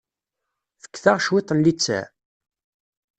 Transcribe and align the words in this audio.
Fket-aɣ 0.83 1.17
cwiṭ 1.25 1.49
n 1.53 1.59
littseɛ. 1.65 2.05